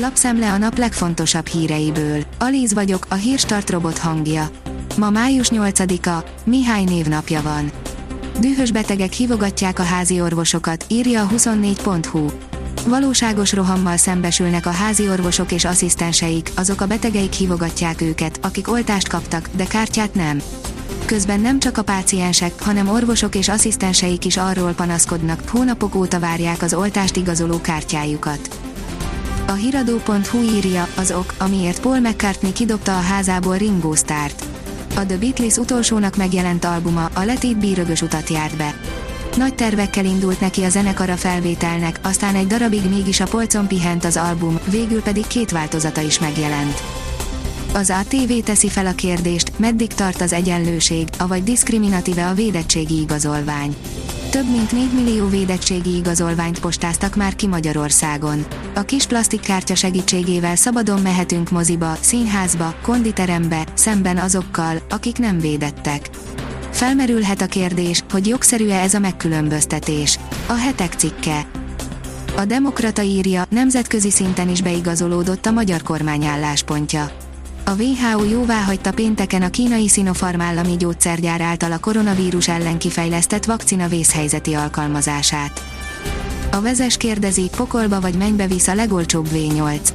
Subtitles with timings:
[0.00, 2.22] Lapszemle a nap legfontosabb híreiből.
[2.38, 4.50] Alíz vagyok, a hírstart robot hangja.
[4.96, 7.70] Ma május 8-a, Mihály névnapja van.
[8.40, 12.26] Dühös betegek hívogatják a házi orvosokat, írja a 24.hu.
[12.86, 19.08] Valóságos rohammal szembesülnek a házi orvosok és asszisztenseik, azok a betegeik hívogatják őket, akik oltást
[19.08, 20.42] kaptak, de kártyát nem.
[21.04, 26.62] Közben nem csak a páciensek, hanem orvosok és asszisztenseik is arról panaszkodnak, hónapok óta várják
[26.62, 28.67] az oltást igazoló kártyájukat.
[29.48, 34.44] A hiradó.hu írja, az ok, amiért Paul McCartney kidobta a házából Ringo Starrt.
[34.96, 38.74] A The Beatles utolsónak megjelent albuma, a Let It Be rögös utat járt be.
[39.36, 44.16] Nagy tervekkel indult neki a zenekara felvételnek, aztán egy darabig mégis a polcon pihent az
[44.16, 46.82] album, végül pedig két változata is megjelent.
[47.72, 53.76] Az ATV teszi fel a kérdést, meddig tart az egyenlőség, avagy diszkriminatíve a védettségi igazolvány.
[54.30, 58.46] Több mint 4 millió védettségi igazolványt postáztak már ki Magyarországon.
[58.74, 66.10] A kis plastikkártya segítségével szabadon mehetünk moziba, színházba, konditerembe, szemben azokkal, akik nem védettek.
[66.70, 70.18] Felmerülhet a kérdés, hogy jogszerű-e ez a megkülönböztetés.
[70.46, 71.46] A hetek cikke.
[72.36, 77.10] A Demokrata írja, nemzetközi szinten is beigazolódott a magyar kormány álláspontja.
[77.68, 83.88] A WHO jóváhagyta pénteken a kínai Sinopharm állami gyógyszergyár által a koronavírus ellen kifejlesztett vakcina
[83.88, 85.62] vészhelyzeti alkalmazását.
[86.50, 89.88] A vezes kérdezi, pokolba vagy mennybe visz a legolcsóbb V8.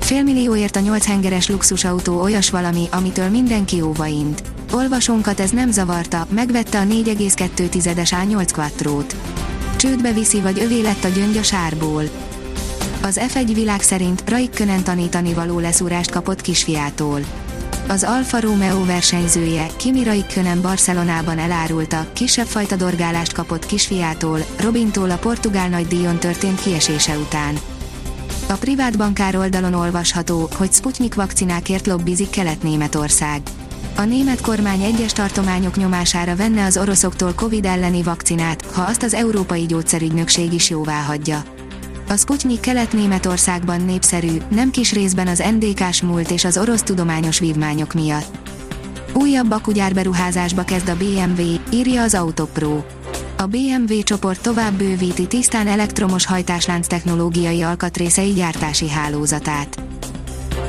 [0.00, 4.42] Félmillióért a 8 hengeres luxusautó olyas valami, amitől mindenki óvaint.
[4.72, 9.16] Olvasónkat ez nem zavarta, megvette a 4,2-es A8 Quattro-t.
[9.76, 12.02] Csődbe viszi vagy övé lett a gyöngy a sárból.
[13.02, 17.20] Az F1 világ szerint Raikkonen tanítani való leszúrást kapott kisfiától.
[17.88, 25.16] Az Alfa Romeo versenyzője, Kimi Raikkonen Barcelonában elárulta, kisebb fajta dorgálást kapott kisfiától, Robintól a
[25.16, 27.58] portugál nagydíjon történt kiesése után.
[28.48, 33.42] A privát bankár oldalon olvasható, hogy Sputnik vakcinákért lobbizik Kelet-Németország.
[33.96, 39.14] A német kormány egyes tartományok nyomására venne az oroszoktól Covid elleni vakcinát, ha azt az
[39.14, 41.42] Európai Gyógyszerügynökség is jóvá hagyja.
[42.12, 47.92] A Sputnik Kelet-Németországban népszerű, nem kis részben az NDK-s múlt és az orosz tudományos vívmányok
[47.92, 48.50] miatt.
[49.12, 52.82] Újabb akugyárberuházásba kezd a BMW, írja az Autopro.
[53.36, 59.82] A BMW csoport tovább bővíti tisztán elektromos hajtáslánc technológiai alkatrészei gyártási hálózatát.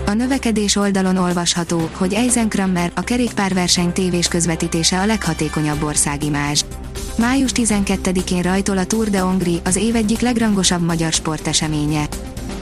[0.06, 6.64] A növekedés oldalon olvasható, hogy Eisenkrammer, a kerékpárverseny tévés közvetítése a leghatékonyabb országimázs.
[7.18, 12.08] Május 12-én rajtol a Tour de Hongrie, az év egyik legrangosabb magyar sporteseménye.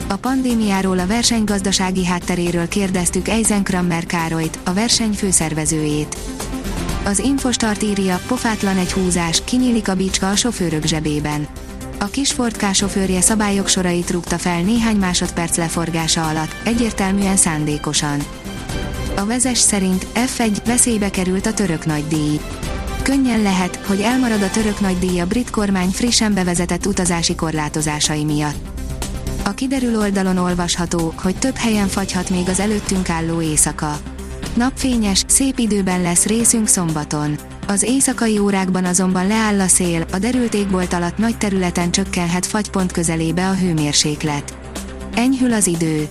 [0.08, 6.16] A pandémiáról a versenygazdasági hátteréről kérdeztük Eisenkrammer Károlyt, a verseny főszervezőjét.
[7.04, 11.46] Az Infostart írja, pofátlan egy húzás, kinyílik a bicska a sofőrök zsebében.
[11.98, 18.18] A kis Ford sofőrje szabályok sorait rúgta fel néhány másodperc leforgása alatt, egyértelműen szándékosan.
[19.16, 22.40] A vezes szerint F1 veszélybe került a török nagydíj.
[23.02, 28.80] Könnyen lehet, hogy elmarad a török nagydíj a brit kormány frissen bevezetett utazási korlátozásai miatt.
[29.44, 33.96] A kiderül oldalon olvasható, hogy több helyen fagyhat még az előttünk álló éjszaka.
[34.54, 37.38] Napfényes, szép időben lesz részünk szombaton.
[37.66, 42.92] Az éjszakai órákban azonban leáll a szél, a derült égbolt alatt nagy területen csökkenhet fagypont
[42.92, 44.54] közelébe a hőmérséklet.
[45.14, 46.08] Enyhül az idő.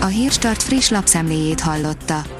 [0.00, 2.39] A Hírstart friss lapszemléjét hallotta.